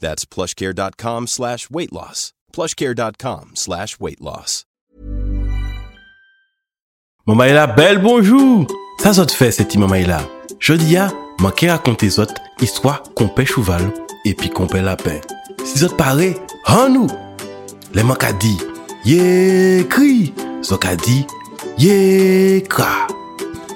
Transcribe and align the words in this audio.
That's 0.00 0.24
plushcare.com 0.24 1.26
slash 1.28 1.70
weight 1.70 1.92
loss. 1.92 2.32
Plushcare.com 2.52 3.52
slash 3.54 4.00
weight 4.00 4.20
loss. 4.20 4.64
Mamaïla, 7.26 7.66
belle 7.68 7.98
bonjour! 8.02 8.66
Ça 8.98 9.24
te 9.24 9.32
fait, 9.32 9.52
cette 9.52 9.76
Mamaïla. 9.76 10.20
Jeudi 10.58 10.96
a, 10.96 11.12
manqué 11.38 11.70
raconter 11.70 12.08
zot, 12.10 12.26
histoire 12.60 13.02
qu'on 13.14 13.28
paie 13.28 13.46
cheval, 13.46 13.92
et 14.24 14.34
puis 14.34 14.50
qu'on 14.50 14.66
paie 14.66 14.82
lapin. 14.82 15.20
Si 15.64 15.78
zot 15.78 15.94
paraît, 15.96 16.34
en 16.66 16.74
hein, 16.74 16.88
nous! 16.88 17.06
Les 17.94 18.02
manques 18.02 18.24
a 18.24 18.32
dit, 18.32 18.58
yé 19.04 19.86
cri! 19.88 20.34
Zot 20.62 20.84
a 20.84 20.96
dit, 20.96 21.26
yé 21.78 22.64
cra! 22.68 23.06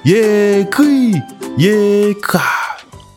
Yé 0.05 0.67
cri! 0.71 1.15
Yé 1.57 2.17
cra! 2.21 2.41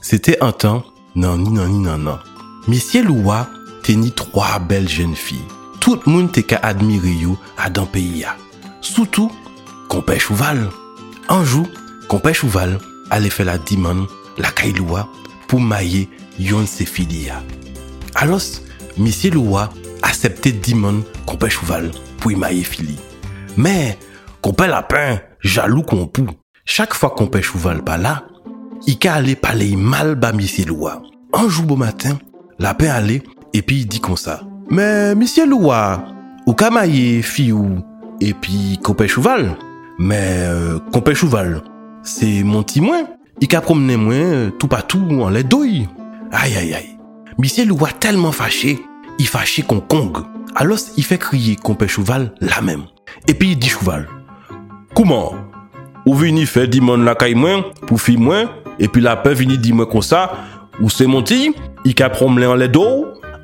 C'était 0.01 0.37
un 0.41 0.51
temps, 0.51 0.83
non, 1.15 1.37
ni, 1.37 1.49
non, 1.49 1.67
ni, 1.67 1.79
non, 1.79 1.97
non. 1.97 2.19
Misye 2.67 3.01
Louwa 3.01 3.47
te 3.83 3.93
ni 3.95 4.11
3 4.11 4.59
bel 4.67 4.89
jen 4.91 5.13
fi. 5.15 5.37
Tout 5.79 6.03
moun 6.03 6.27
te 6.27 6.41
ka 6.43 6.57
admire 6.67 7.13
yo 7.15 7.37
a 7.55 7.69
dan 7.71 7.87
peyi 7.87 8.25
ya. 8.25 8.33
Soutou, 8.83 9.31
konpe 9.87 10.17
chouval. 10.19 10.65
Anjou, 11.31 11.63
chouval 12.33 12.77
ale 13.09 13.31
fe 13.31 13.45
la 13.47 13.57
diman 13.57 14.03
la 14.37 14.51
kay 14.51 14.73
Louwa 14.75 15.07
pou 15.47 15.63
maye 15.63 16.09
yon 16.39 16.67
se 16.67 16.83
fili 16.83 17.29
ya. 17.29 17.39
Alos, 18.15 18.61
misye 18.97 19.31
Louwa 19.31 19.69
asepte 20.03 20.51
diman 20.51 21.05
konpe 21.25 21.47
chouval 21.47 21.91
pour 22.19 22.31
y 22.31 22.35
maye 22.35 22.63
fili. 22.63 22.99
Men, 23.55 23.95
konpe 24.41 24.67
lapen, 24.67 25.21
jalou 25.39 25.87
konpou. 25.87 26.35
Chak 26.67 26.91
fwa 26.99 27.13
konpe 27.15 27.39
chouval 27.39 27.79
pa 27.87 27.95
la, 27.95 28.25
i 28.87 28.99
ka 28.99 29.21
ale 29.21 29.37
pale 29.39 29.71
y 29.71 29.79
mal 29.79 30.17
ba 30.19 30.33
misye 30.35 30.67
Louwa. 30.67 30.99
Anjou 31.31 31.63
bo 31.63 31.75
matin, 31.79 32.19
la 32.59 32.73
pe 32.77 32.89
ale, 32.91 33.21
epi 33.55 33.83
di 33.89 34.01
kon 34.03 34.17
sa. 34.19 34.39
Men, 34.69 35.15
misye 35.19 35.45
louwa, 35.47 36.01
ou 36.45 36.55
kamaye 36.57 37.21
fi 37.25 37.51
ou, 37.55 37.79
epi 38.23 38.77
kompe 38.85 39.07
chouval. 39.11 39.51
Men, 39.97 40.25
euh, 40.47 40.79
kompe 40.93 41.15
chouval, 41.17 41.61
se 42.05 42.43
monti 42.45 42.83
mwen, 42.83 43.07
i 43.41 43.49
ka 43.49 43.61
promene 43.65 43.97
mwen 44.01 44.25
euh, 44.25 44.49
tout 44.57 44.69
patou 44.71 45.23
an 45.25 45.33
le 45.33 45.43
doy. 45.43 45.85
Ay, 46.31 46.57
ay, 46.59 46.75
ay. 46.81 46.91
Misye 47.37 47.65
louwa 47.65 47.93
telman 48.01 48.35
fache, 48.35 48.77
i 49.17 49.29
fache 49.29 49.65
kon 49.65 49.81
kong. 49.81 50.23
Alos, 50.57 50.91
i 50.97 51.05
fe 51.05 51.19
kriye 51.21 51.55
kompe 51.61 51.89
chouval 51.89 52.31
la 52.41 52.61
men. 52.65 52.87
Epi 53.29 53.55
di 53.55 53.69
chouval, 53.69 54.07
Kouman, 54.97 55.35
ou 56.07 56.15
vini 56.17 56.47
fe 56.49 56.63
di 56.65 56.79
mon 56.81 57.03
lakay 57.05 57.35
mwen, 57.37 57.61
pou 57.83 58.01
fi 58.01 58.15
mwen, 58.17 58.47
epi 58.81 59.03
la 59.03 59.13
pe 59.21 59.35
vini 59.37 59.59
di 59.61 59.69
mwen 59.75 59.85
kon 59.91 60.01
sa, 60.01 60.23
ou 60.79 60.89
se 60.89 61.05
monti, 61.05 61.51
I 61.87 61.93
ka 61.95 62.09
promle 62.11 62.43
an 62.51 62.57
le 62.59 62.67
do 62.67 62.83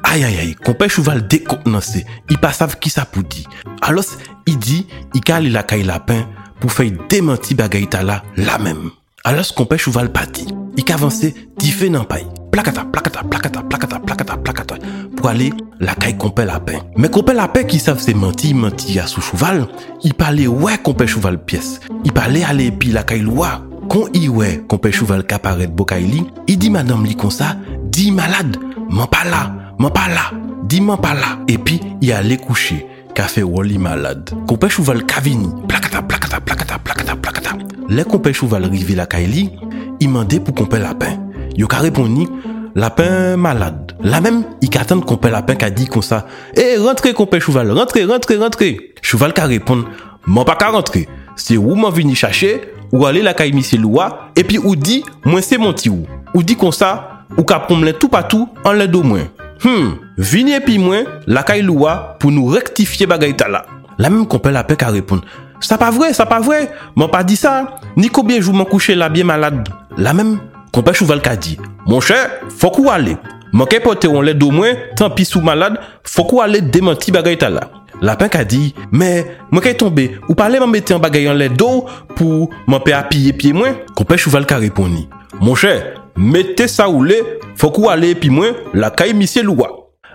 Ayayay, 0.04 0.58
kompe 0.60 0.90
chouval 0.92 1.22
dekonanse 1.32 2.02
I 2.28 2.36
pa 2.42 2.52
sav 2.52 2.76
ki 2.76 2.92
sa 2.92 3.06
pou 3.08 3.24
di. 3.24 3.46
Alos, 3.88 4.18
i 4.52 4.58
di, 4.60 4.82
i 5.16 5.22
ka 5.24 5.38
li 5.40 5.54
lakay 5.54 5.86
lapen 5.88 6.26
Pou 6.60 6.72
fey 6.72 6.92
demanti 7.12 7.56
bagay 7.56 7.88
tala 7.92 8.20
la 8.36 8.58
mem. 8.60 8.90
Alos 9.24 9.54
kompe 9.56 9.80
chouval 9.80 10.12
pati 10.12 10.44
I 10.76 10.84
ka 10.84 10.98
avanse 11.00 11.32
di 11.56 11.72
fe 11.72 11.88
nan 11.94 12.04
pay. 12.10 12.26
Plakata, 12.52 12.84
plakata, 12.84 13.24
plakata, 13.24 13.64
plakata, 13.64 14.00
plakata, 14.04 14.38
plakata 14.44 14.80
Pou 15.16 15.32
ale 15.32 15.54
lakay 15.80 16.18
kompe 16.20 16.44
lapen 16.44 16.84
Men 17.00 17.14
kompe 17.16 17.32
lapen 17.38 17.70
ki 17.70 17.80
sav 17.80 18.02
se 18.04 18.12
manti 18.18 18.52
Manti 18.58 18.98
ya 18.98 19.08
sou 19.08 19.24
chouval 19.24 19.64
I 20.04 20.12
pale 20.12 20.50
we 20.52 20.76
kompe 20.84 21.08
chouval 21.08 21.40
piyes 21.40 21.78
I 22.04 22.12
pale 22.12 22.44
ale 22.44 22.68
epi 22.74 22.92
lakay 22.92 23.24
lwa 23.24 23.62
Kon 23.88 24.12
iwe 24.20 24.66
kompe 24.68 24.92
chouval 24.92 25.24
kaparet 25.28 25.72
bokay 25.72 26.04
li 26.04 26.26
I 26.52 26.58
di 26.60 26.70
madame 26.74 27.08
li 27.08 27.16
konsa 27.16 27.54
Dis 27.94 28.12
malade, 28.12 28.58
m'en 28.90 29.06
pas 29.06 29.24
là, 29.24 29.54
m'en 29.78 29.92
pas 29.92 30.08
là, 30.08 30.36
dis 30.64 30.82
m'en 30.82 30.98
pas 30.98 31.14
là. 31.14 31.38
Et 31.48 31.60
puis, 31.60 31.80
il 32.02 32.12
allait 32.12 32.38
coucher. 32.38 32.88
Café 33.14 33.44
Wally 33.44 33.78
malade. 33.78 34.32
Compé 34.48 34.68
chouval 34.68 35.06
Cavini. 35.06 35.48
Placata, 35.68 36.02
placata, 36.02 36.40
placata, 36.40 36.80
placata, 36.80 37.16
placata. 37.16 37.52
Les 37.90 38.04
compé 38.04 38.34
chouval 38.34 38.66
rivé 38.66 38.96
la 38.96 39.06
Kaili, 39.06 39.52
il 40.00 40.10
mandait 40.10 40.40
pour 40.40 40.56
compé 40.56 40.80
lapin. 40.80 41.20
Yo 41.56 41.68
ka 41.68 41.78
répondu, 41.78 42.26
lapin 42.74 43.38
malade. 43.38 43.92
La 44.02 44.22
même, 44.22 44.44
il 44.64 44.76
attend 44.76 45.00
compé 45.00 45.30
lapin 45.30 45.54
qui 45.54 45.66
a 45.66 45.70
dit 45.70 45.86
comme 45.86 46.02
ça, 46.02 46.26
eh, 46.58 46.78
rentrez 46.78 47.14
compé 47.14 47.40
chouval, 47.40 47.70
rentrez, 47.70 48.06
rentrez, 48.06 48.38
rentrez. 48.38 48.96
Chouval 49.04 49.34
ka 49.34 49.46
répond, 49.46 49.86
m'en 50.26 50.46
pas 50.46 50.56
qu'à 50.56 50.70
rentrer. 50.70 51.08
C'est 51.36 51.58
où 51.58 51.76
m'en 51.76 51.92
venu 51.92 52.16
chercher, 52.16 52.62
ou 52.92 53.06
aller 53.06 53.22
la 53.22 53.36
Kaili 53.36 53.64
Louwa, 53.78 54.32
et 54.36 54.44
puis 54.44 54.58
ou 54.58 54.76
dit, 54.76 55.06
moi 55.24 55.44
c'est 55.44 55.60
mon 55.60 55.74
ti 55.74 55.90
ou. 55.90 56.08
Ou 56.34 56.42
dit 56.42 56.56
comme 56.56 56.72
ça, 56.72 57.13
ou 57.38 57.46
ka 57.48 57.62
pomlen 57.68 57.96
tout 58.00 58.12
patou 58.12 58.50
an 58.66 58.80
le 58.80 58.88
do 58.92 59.04
mwen. 59.06 59.30
Hmm, 59.64 59.96
vini 60.18 60.58
epi 60.58 60.78
mwen 60.82 61.08
lakay 61.28 61.62
louwa 61.64 62.18
pou 62.20 62.34
nou 62.34 62.52
rektifiye 62.54 63.08
bagay 63.08 63.36
tala. 63.40 63.64
La 63.98 64.10
mèm 64.10 64.26
kompel 64.30 64.58
apè 64.60 64.76
ka 64.80 64.92
repon. 64.94 65.22
Sa 65.64 65.78
pa 65.80 65.92
vre, 65.96 66.12
sa 66.12 66.26
pa 66.28 66.42
vre, 66.44 66.66
mwen 66.98 67.12
pa 67.12 67.22
di 67.24 67.38
sa. 67.40 67.78
Ni 67.96 68.10
koubyen 68.12 68.42
jou 68.42 68.56
mwen 68.56 68.68
kouche 68.68 68.98
la 68.98 69.10
bie 69.14 69.24
malade. 69.24 69.72
La 69.98 70.14
mèm 70.14 70.36
kompel 70.76 70.98
chouval 70.98 71.22
ka 71.24 71.38
di. 71.40 71.56
Mon 71.88 72.04
chè, 72.04 72.18
fok 72.60 72.82
ou 72.82 72.92
ale. 72.92 73.16
Mwen 73.54 73.70
ke 73.70 73.80
pote 73.84 74.10
on 74.10 74.26
le 74.26 74.34
do 74.36 74.50
mwen, 74.52 74.80
tan 74.98 75.14
pi 75.16 75.24
sou 75.30 75.44
malade, 75.46 75.80
fok 76.10 76.36
ou 76.36 76.44
ale 76.44 76.60
demanti 76.74 77.14
bagay 77.16 77.38
tala. 77.40 77.70
Lapen 78.04 78.32
ka 78.34 78.42
di, 78.44 78.74
men, 78.92 79.30
mwen 79.52 79.64
kay 79.64 79.78
tombe, 79.80 80.10
ou 80.28 80.36
pale 80.36 80.60
mwen 80.60 80.74
mette 80.74 80.92
an 80.96 81.04
bagayan 81.04 81.38
le 81.40 81.48
do 81.54 81.86
pou 82.18 82.50
mwen 82.68 82.82
pe 82.84 82.96
apiye 82.98 83.32
piye 83.38 83.56
mwen, 83.56 83.78
konpe 83.96 84.18
chouval 84.20 84.50
ka 84.50 84.58
reponi. 84.60 85.06
Mwen 85.40 85.60
chè, 85.60 85.76
mette 86.16 86.68
sa 86.70 86.90
ou 86.90 87.04
le, 87.04 87.18
fok 87.60 87.80
ou 87.82 87.90
ale 87.92 88.14
epi 88.14 88.32
mwen, 88.34 88.56
la 88.74 88.92
kay 88.94 89.14
misye 89.18 89.44
louwa. 89.46 89.70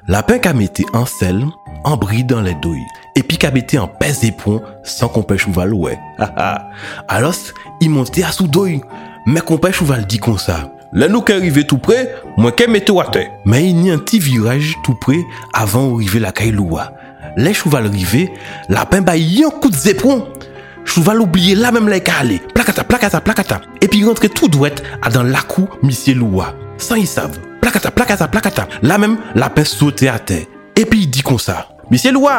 Lapen 0.09 0.41
ka 0.41 0.55
mette 0.57 0.87
an 0.97 1.05
sel, 1.09 1.43
an 1.85 1.99
bri 2.01 2.23
dan 2.25 2.47
le 2.47 2.55
doy, 2.63 2.81
epi 3.19 3.37
ka 3.41 3.51
mette 3.53 3.77
an 3.81 3.91
pes 4.01 4.23
epon, 4.29 4.63
san 4.89 5.11
kompè 5.13 5.37
chouval 5.37 5.75
wè. 5.77 5.99
Alos, 7.13 7.53
i 7.85 7.91
monte 7.93 8.25
a 8.25 8.33
sou 8.33 8.49
doy, 8.49 8.79
men 9.27 9.45
kompè 9.45 9.75
chouval 9.75 10.07
di 10.09 10.21
kon 10.23 10.39
sa. 10.41 10.63
Le 10.97 11.05
nou 11.13 11.21
ke 11.21 11.35
rive 11.37 11.67
tou 11.69 11.77
pre, 11.85 11.99
mwen 12.39 12.55
ke 12.57 12.65
mette 12.73 12.95
wate. 12.97 13.27
Men 13.45 13.67
y 13.67 13.75
ni 13.77 13.93
an 13.93 14.01
ti 14.01 14.23
viraj 14.25 14.73
tou 14.87 14.97
pre, 15.05 15.21
avan 15.53 15.91
ou 15.91 16.01
rive 16.01 16.23
la 16.25 16.33
kay 16.33 16.49
e 16.49 16.57
louwa. 16.57 16.89
Le 17.37 17.53
chouval 17.53 17.91
rive, 17.93 18.31
lapen 18.73 19.05
ba 19.05 19.19
yon 19.21 19.53
kout 19.61 19.77
zepon, 19.77 20.25
Chouval 20.89 21.21
oubliye 21.21 21.55
la 21.55 21.71
mem 21.71 21.87
la 21.87 21.99
e 21.99 22.01
ka 22.01 22.15
ale, 22.23 22.39
plakata, 22.55 22.83
plakata, 22.83 23.21
plakata, 23.21 23.61
epi 23.85 24.01
rentre 24.07 24.31
tout 24.33 24.49
dwet 24.49 24.81
a 25.05 25.11
dan 25.13 25.29
lakou 25.29 25.69
misye 25.85 26.15
louwa. 26.17 26.55
San 26.81 26.97
yi 26.97 27.07
sav, 27.07 27.37
plakata, 27.61 27.93
plakata, 27.93 28.27
plakata, 28.33 28.65
la 28.83 28.97
mem 28.97 29.19
la 29.37 29.51
pe 29.53 29.67
sote 29.69 30.09
a 30.09 30.17
te. 30.19 30.47
Epi 30.81 31.05
yi 31.05 31.07
di 31.13 31.23
kon 31.23 31.37
sa, 31.39 31.67
misye 31.93 32.11
louwa, 32.17 32.39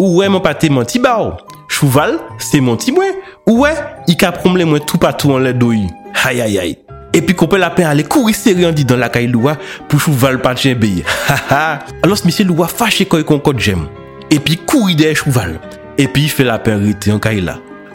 ouwe 0.00 0.30
mwen 0.32 0.40
pate 0.40 0.72
mwen 0.72 0.88
ti 0.88 0.98
bao, 0.98 1.36
chouval 1.68 2.16
se 2.40 2.64
mwen 2.64 2.80
ti 2.80 2.96
mwen, 2.96 3.20
ouwe 3.44 3.76
yi 4.08 4.16
ka 4.16 4.32
promle 4.32 4.64
mwen 4.64 4.80
tou 4.80 4.96
patou 4.98 5.36
an 5.36 5.44
le 5.44 5.52
doyi. 5.52 5.84
Hay, 6.24 6.40
hay, 6.40 6.56
hay. 6.56 6.76
Epi 7.12 7.36
kope 7.36 7.60
la 7.60 7.68
pen 7.76 7.90
ale 7.90 8.08
kouri 8.08 8.32
seri 8.32 8.64
an 8.64 8.72
di 8.72 8.88
dan 8.88 9.04
lakay 9.04 9.28
louwa 9.28 9.58
pou 9.90 10.00
chouval 10.00 10.40
pati 10.40 10.72
en 10.72 10.80
beye. 10.80 11.04
Ha, 11.28 11.40
ha. 11.50 11.62
Alos 12.00 12.24
misye 12.24 12.48
louwa 12.48 12.68
fache 12.68 13.04
koy 13.04 13.28
kon 13.28 13.44
kote 13.44 13.60
jem. 13.60 13.90
Epi 14.32 14.56
kouri 14.64 14.96
deye 14.96 15.14
chouval. 15.14 15.58
Epi 16.00 16.30
fe 16.32 16.48
la 16.48 16.58
pen 16.64 16.80
rete 16.86 17.12
an 17.12 17.20
kay 17.20 17.44
la. 17.44 17.60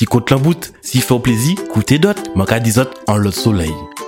Ti 0.00 0.06
kote 0.08 0.32
lan 0.32 0.40
bout, 0.40 0.70
si 0.80 1.02
fè 1.04 1.12
ou 1.12 1.20
plezi, 1.20 1.58
koute 1.74 1.98
dot, 2.00 2.30
man 2.32 2.48
ka 2.48 2.56
dizot 2.64 3.02
an 3.04 3.20
lot 3.20 3.36
soleil. 3.36 3.99